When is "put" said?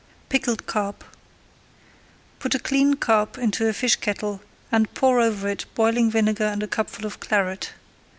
2.39-2.55